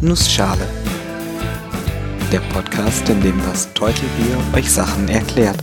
[0.00, 0.64] Nussschale.
[2.30, 5.58] Der Podcast, in dem das Teutelbier euch Sachen erklärt.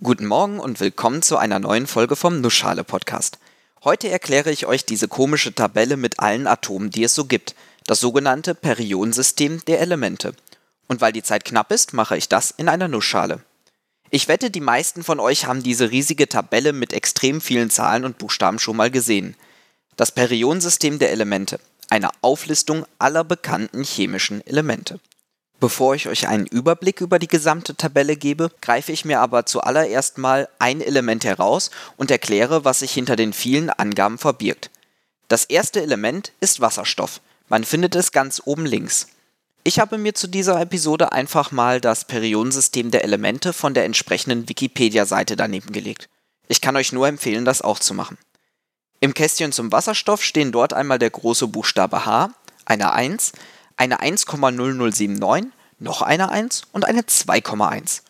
[0.00, 3.40] Guten Morgen und willkommen zu einer neuen Folge vom Nussschale Podcast.
[3.82, 7.56] Heute erkläre ich euch diese komische Tabelle mit allen Atomen, die es so gibt,
[7.86, 10.32] das sogenannte Periodensystem der Elemente.
[10.86, 13.40] Und weil die Zeit knapp ist, mache ich das in einer Nussschale.
[14.10, 18.18] Ich wette, die meisten von euch haben diese riesige Tabelle mit extrem vielen Zahlen und
[18.18, 19.34] Buchstaben schon mal gesehen.
[20.00, 24.98] Das Periodensystem der Elemente, eine Auflistung aller bekannten chemischen Elemente.
[25.60, 30.16] Bevor ich euch einen Überblick über die gesamte Tabelle gebe, greife ich mir aber zuallererst
[30.16, 34.70] mal ein Element heraus und erkläre, was sich hinter den vielen Angaben verbirgt.
[35.28, 37.20] Das erste Element ist Wasserstoff.
[37.50, 39.08] Man findet es ganz oben links.
[39.64, 44.48] Ich habe mir zu dieser Episode einfach mal das Periodensystem der Elemente von der entsprechenden
[44.48, 46.08] Wikipedia-Seite daneben gelegt.
[46.48, 48.16] Ich kann euch nur empfehlen, das auch zu machen.
[49.00, 52.30] Im Kästchen zum Wasserstoff stehen dort einmal der große Buchstabe H,
[52.66, 53.32] eine 1,
[53.78, 55.46] eine 1,0079,
[55.78, 58.02] noch eine 1 und eine 2,1.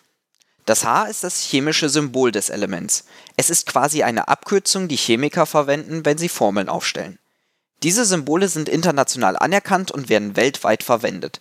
[0.67, 3.05] Das H ist das chemische Symbol des Elements.
[3.37, 7.21] Es ist quasi eine Abkürzung, die Chemiker verwenden, wenn sie Formeln aufstellen.
[7.85, 11.41] Diese Symbole sind international anerkannt und werden weltweit verwendet.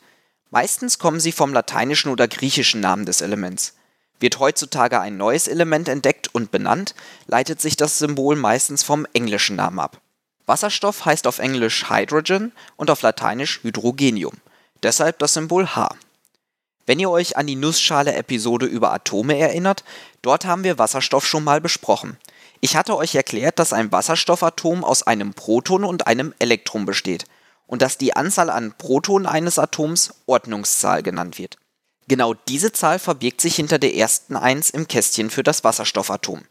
[0.52, 3.74] Meistens kommen sie vom lateinischen oder griechischen Namen des Elements.
[4.20, 6.96] Wird heutzutage ein neues Element entdeckt und benannt,
[7.28, 10.02] leitet sich das Symbol meistens vom englischen Namen ab.
[10.46, 14.38] Wasserstoff heißt auf Englisch Hydrogen und auf Lateinisch Hydrogenium.
[14.82, 15.90] Deshalb das Symbol H.
[16.86, 19.84] Wenn ihr euch an die Nussschale-Episode über Atome erinnert,
[20.24, 22.18] dort haben wir Wasserstoff schon mal besprochen.
[22.62, 27.26] Ich hatte euch erklärt, dass ein Wasserstoffatom aus einem Proton und einem Elektron besteht
[27.68, 31.58] und dass die Anzahl an Protonen eines Atoms Ordnungszahl genannt wird.
[32.10, 36.42] Genau diese Zahl verbirgt sich hinter der ersten 1 im Kästchen für das Wasserstoffatom.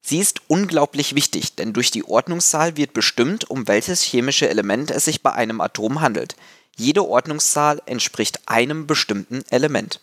[0.00, 5.06] Sie ist unglaublich wichtig, denn durch die Ordnungszahl wird bestimmt, um welches chemische Element es
[5.06, 6.36] sich bei einem Atom handelt.
[6.76, 10.00] Jede Ordnungszahl entspricht einem bestimmten Element.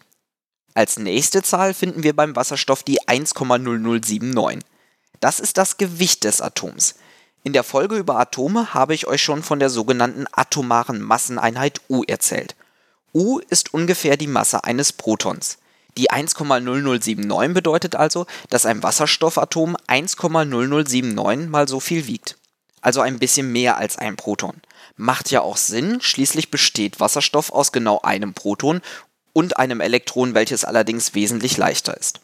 [0.74, 4.60] Als nächste Zahl finden wir beim Wasserstoff die 1,0079.
[5.22, 6.96] Das ist das Gewicht des Atoms.
[7.44, 12.04] In der Folge über Atome habe ich euch schon von der sogenannten atomaren Masseneinheit U
[12.04, 12.58] erzählt.
[13.14, 15.58] U ist ungefähr die Masse eines Protons.
[15.98, 22.38] Die 1,0079 bedeutet also, dass ein Wasserstoffatom 1,0079 mal so viel wiegt.
[22.82, 24.62] Also ein bisschen mehr als ein Proton.
[24.96, 28.82] Macht ja auch Sinn, schließlich besteht Wasserstoff aus genau einem Proton
[29.32, 32.20] und einem Elektron, welches allerdings wesentlich leichter ist.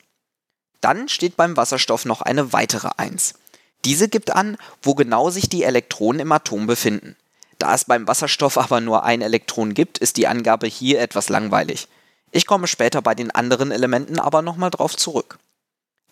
[0.81, 3.35] Dann steht beim Wasserstoff noch eine weitere 1.
[3.85, 7.15] Diese gibt an, wo genau sich die Elektronen im Atom befinden.
[7.59, 11.87] Da es beim Wasserstoff aber nur ein Elektron gibt, ist die Angabe hier etwas langweilig.
[12.31, 15.37] Ich komme später bei den anderen Elementen aber nochmal drauf zurück.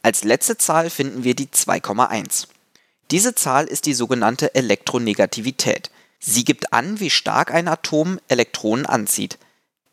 [0.03, 2.47] Als letzte Zahl finden wir die 2,1.
[3.11, 5.89] Diese Zahl ist die sogenannte Elektronegativität.
[6.19, 9.37] Sie gibt an, wie stark ein Atom Elektronen anzieht.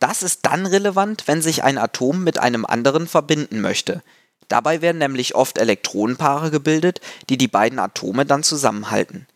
[0.00, 4.02] Das ist dann relevant, wenn sich ein Atom mit einem anderen verbinden möchte.
[4.48, 9.26] Dabei werden nämlich oft Elektronenpaare gebildet, die die beiden Atome dann zusammenhalten.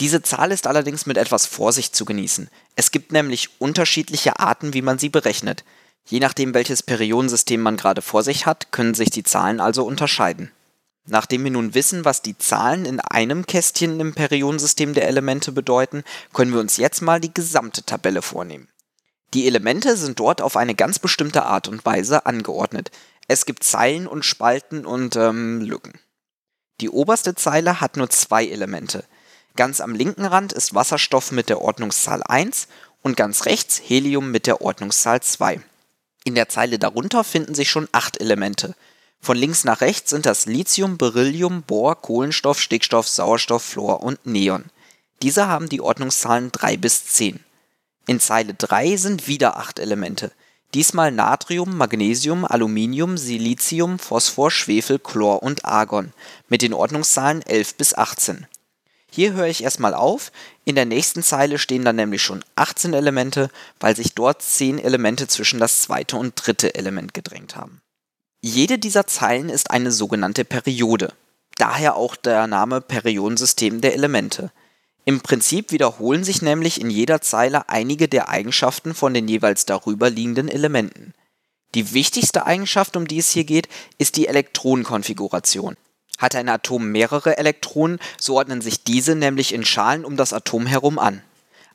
[0.00, 2.50] Diese Zahl ist allerdings mit etwas Vorsicht zu genießen.
[2.74, 5.64] Es gibt nämlich unterschiedliche Arten, wie man sie berechnet.
[6.06, 10.50] Je nachdem, welches Periodensystem man gerade vor sich hat, können sich die Zahlen also unterscheiden.
[11.06, 16.02] Nachdem wir nun wissen, was die Zahlen in einem Kästchen im Periodensystem der Elemente bedeuten,
[16.32, 18.68] können wir uns jetzt mal die gesamte Tabelle vornehmen.
[19.34, 22.90] Die Elemente sind dort auf eine ganz bestimmte Art und Weise angeordnet.
[23.28, 25.98] Es gibt Zeilen und Spalten und ähm, Lücken.
[26.80, 29.04] Die oberste Zeile hat nur zwei Elemente.
[29.56, 32.66] Ganz am linken Rand ist Wasserstoff mit der Ordnungszahl 1
[33.02, 35.60] und ganz rechts Helium mit der Ordnungszahl 2.
[36.24, 38.74] In der Zeile darunter finden sich schon acht Elemente.
[39.20, 44.64] Von links nach rechts sind das Lithium, Beryllium, Bohr, Kohlenstoff, Stickstoff, Sauerstoff, Fluor und Neon.
[45.22, 47.38] Diese haben die Ordnungszahlen 3 bis 10.
[48.08, 50.32] In Zeile 3 sind wieder acht Elemente.
[50.74, 56.12] Diesmal Natrium, Magnesium, Aluminium, Silizium, Phosphor, Schwefel, Chlor und Argon
[56.48, 58.48] mit den Ordnungszahlen 11 bis 18.
[59.14, 60.32] Hier höre ich erstmal auf,
[60.64, 63.48] in der nächsten Zeile stehen dann nämlich schon 18 Elemente,
[63.78, 67.80] weil sich dort 10 Elemente zwischen das zweite und dritte Element gedrängt haben.
[68.40, 71.12] Jede dieser Zeilen ist eine sogenannte Periode,
[71.58, 74.50] daher auch der Name Periodensystem der Elemente.
[75.04, 80.10] Im Prinzip wiederholen sich nämlich in jeder Zeile einige der Eigenschaften von den jeweils darüber
[80.10, 81.14] liegenden Elementen.
[81.76, 85.76] Die wichtigste Eigenschaft, um die es hier geht, ist die Elektronenkonfiguration.
[86.24, 90.64] Hat ein Atom mehrere Elektronen, so ordnen sich diese nämlich in Schalen um das Atom
[90.64, 91.22] herum an.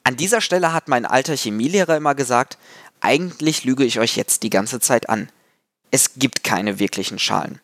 [0.03, 2.57] An dieser Stelle hat mein alter Chemielehrer immer gesagt,
[2.99, 5.29] eigentlich lüge ich euch jetzt die ganze Zeit an.
[5.91, 7.59] Es gibt keine wirklichen Schalen.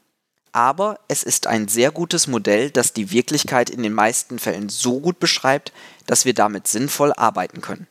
[0.55, 5.01] aber es ist ein sehr gutes Modell, das die Wirklichkeit in den meisten Fällen so
[5.01, 5.73] gut beschreibt,
[6.05, 7.87] dass wir damit sinnvoll arbeiten können.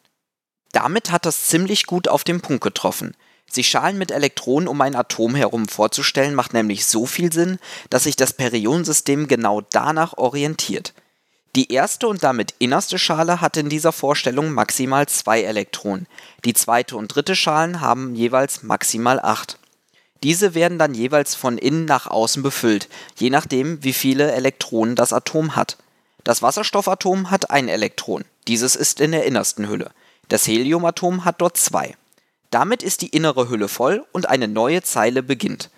[0.73, 3.15] Damit hat das ziemlich gut auf den Punkt getroffen.
[3.51, 7.59] Sich Schalen mit Elektronen um ein Atom herum vorzustellen, macht nämlich so viel Sinn,
[7.91, 10.93] dass sich das Periodensystem genau danach orientiert.
[11.55, 16.09] Die erste und damit innerste Schale hat in dieser Vorstellung maximal zwei Elektronen,
[16.45, 19.61] die zweite und dritte Schalen haben jeweils maximal acht.
[20.25, 25.13] Diese werden dann jeweils von innen nach außen befüllt, je nachdem, wie viele Elektronen das
[25.13, 25.77] Atom hat.
[26.25, 29.93] Das Wasserstoffatom hat ein Elektron, dieses ist in der innersten Hülle.
[30.29, 31.95] Das Heliumatom hat dort zwei.
[32.55, 35.71] Damit ist die innere Hülle voll und eine neue Zeile beginnt.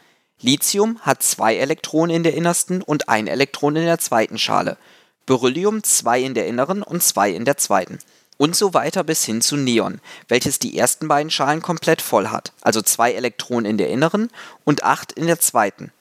[0.43, 4.77] Lithium hat zwei Elektronen in der innersten und ein Elektron in der zweiten Schale.
[5.25, 7.99] Beryllium zwei in der inneren und zwei in der zweiten
[8.37, 12.53] und so weiter bis hin zu Neon, welches die ersten beiden Schalen komplett voll hat,
[12.61, 14.29] also zwei Elektronen in der inneren
[14.65, 15.93] und acht in der zweiten.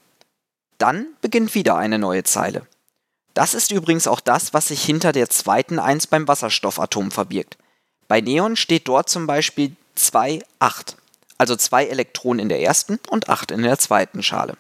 [0.78, 2.68] Dann beginnt wieder eine neue Zeile.
[3.34, 7.56] Das ist übrigens auch das, was sich hinter der zweiten 1 beim Wasserstoffatom verbirgt.
[8.10, 10.98] Bei Neon steht dort zum Beispiel 2, 8,
[11.38, 14.58] also zwei Elektronen in der ersten und acht in der zweiten Schale.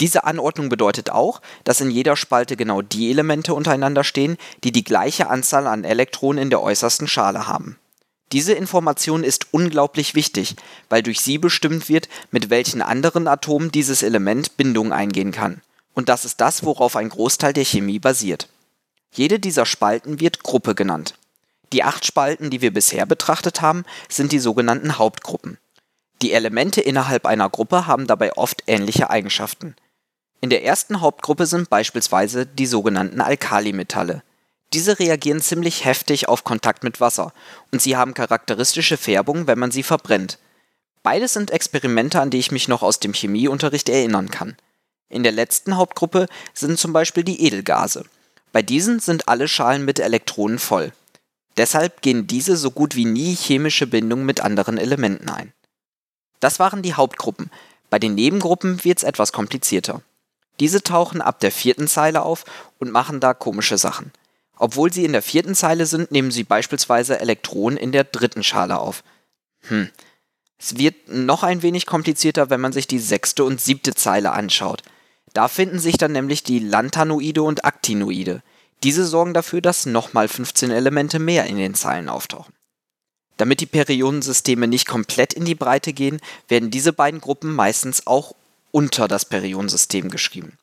[0.00, 4.84] Diese Anordnung bedeutet auch, dass in jeder Spalte genau die Elemente untereinander stehen, die die
[4.84, 7.78] gleiche Anzahl an Elektronen in der äußersten Schale haben.
[8.30, 10.54] Diese Information ist unglaublich wichtig,
[10.88, 15.62] weil durch sie bestimmt wird, mit welchen anderen Atomen dieses Element Bindung eingehen kann.
[15.94, 18.48] Und das ist das, worauf ein Großteil der Chemie basiert.
[19.12, 21.14] Jede dieser Spalten wird Gruppe genannt.
[21.72, 25.58] Die acht Spalten, die wir bisher betrachtet haben, sind die sogenannten Hauptgruppen.
[26.22, 29.76] Die Elemente innerhalb einer Gruppe haben dabei oft ähnliche Eigenschaften.
[30.40, 34.22] In der ersten Hauptgruppe sind beispielsweise die sogenannten Alkalimetalle.
[34.72, 37.32] Diese reagieren ziemlich heftig auf Kontakt mit Wasser
[37.72, 40.38] und sie haben charakteristische Färbung, wenn man sie verbrennt.
[41.02, 44.56] Beides sind Experimente, an die ich mich noch aus dem Chemieunterricht erinnern kann.
[45.08, 48.04] In der letzten Hauptgruppe sind zum Beispiel die Edelgase.
[48.52, 50.92] Bei diesen sind alle Schalen mit Elektronen voll.
[51.58, 55.52] Deshalb gehen diese so gut wie nie chemische Bindungen mit anderen Elementen ein.
[56.38, 57.50] Das waren die Hauptgruppen.
[57.90, 60.00] Bei den Nebengruppen wird es etwas komplizierter.
[60.60, 62.44] Diese tauchen ab der vierten Zeile auf
[62.78, 64.12] und machen da komische Sachen.
[64.56, 68.78] Obwohl sie in der vierten Zeile sind, nehmen sie beispielsweise Elektronen in der dritten Schale
[68.78, 69.02] auf.
[69.62, 69.90] Hm.
[70.58, 74.82] Es wird noch ein wenig komplizierter, wenn man sich die sechste und siebte Zeile anschaut.
[75.32, 78.42] Da finden sich dann nämlich die Lantanoide und Actinoide.
[78.82, 82.54] Diese sorgen dafür, dass nochmal 15 Elemente mehr in den Zeilen auftauchen.
[83.36, 88.34] Damit die Periodensysteme nicht komplett in die Breite gehen, werden diese beiden Gruppen meistens auch
[88.70, 90.58] unter das Periodensystem geschrieben.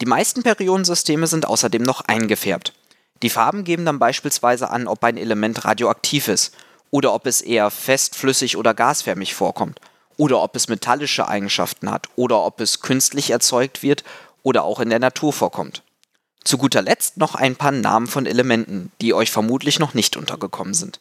[0.00, 2.74] Die meisten Periodensysteme sind außerdem noch eingefärbt.
[3.22, 6.54] Die Farben geben dann beispielsweise an, ob ein Element radioaktiv ist
[6.90, 9.80] oder ob es eher fest, flüssig oder gasförmig vorkommt
[10.16, 14.04] oder ob es metallische Eigenschaften hat oder ob es künstlich erzeugt wird
[14.42, 15.82] oder auch in der Natur vorkommt.
[16.46, 20.74] Zu guter Letzt noch ein paar Namen von Elementen, die euch vermutlich noch nicht untergekommen
[20.74, 21.00] sind.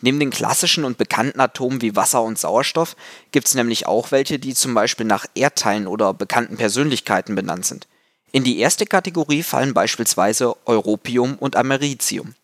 [0.00, 2.94] Neben den klassischen und bekannten Atomen wie Wasser und Sauerstoff
[3.32, 7.88] gibt es nämlich auch welche, die zum Beispiel nach Erdteilen oder bekannten Persönlichkeiten benannt sind.
[8.30, 12.36] In die erste Kategorie fallen beispielsweise Europium und Americium.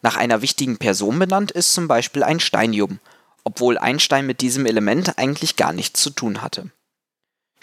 [0.00, 3.00] Nach einer wichtigen Person benannt ist zum Beispiel ein Steinium,
[3.42, 6.70] obwohl Einstein mit diesem Element eigentlich gar nichts zu tun hatte.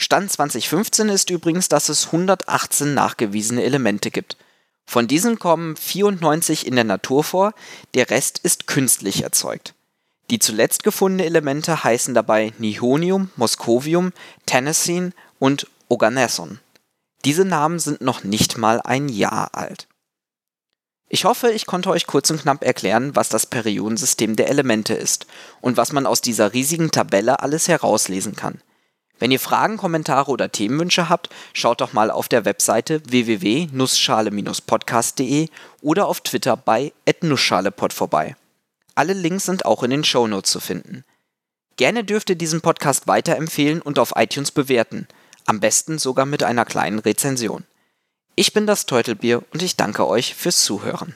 [0.07, 4.37] Stand 2015 ist übrigens, dass es 118 nachgewiesene Elemente gibt–
[4.87, 7.53] von diesen kommen 94 in der Natur vor,
[7.93, 9.73] der Rest ist künstlich erzeugt.
[10.29, 14.13] Die zuletzt gefundenen Elemente heißen dabei Nihonium, Moscovium,
[14.45, 16.59] Tennessine und Oganesson.
[17.25, 19.87] Diese Namen sind noch nicht mal ein Jahr alt.
[21.09, 25.25] Ich hoffe, ich konnte euch kurz und knapp erklären, was das Periodensystem der Elemente ist
[25.61, 28.61] und was man aus dieser riesigen Tabelle alles herauslesen kann.
[29.19, 35.49] Wenn ihr Fragen, Kommentare oder Themenwünsche habt, schaut doch mal auf der Webseite www.nussschale-podcast.de
[35.81, 38.35] oder auf Twitter bei @nussschalepod vorbei.
[38.95, 41.05] Alle Links sind auch in den Shownotes zu finden.
[41.77, 45.07] Gerne dürft ihr diesen Podcast weiterempfehlen und auf iTunes bewerten,
[45.45, 47.65] am besten sogar mit einer kleinen Rezension.
[48.35, 51.15] Ich bin das Teutelbier und ich danke euch fürs Zuhören.